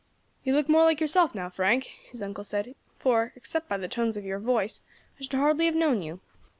[0.43, 4.17] "You look more like yourself now, Frank," his uncle said, "for, except by the tones
[4.17, 4.81] of your voice,
[5.19, 6.21] I should hardly have known you.